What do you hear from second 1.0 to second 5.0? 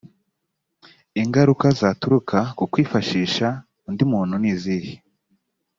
ingaruka zaturuka ku kwifashisha undi muntu nizihe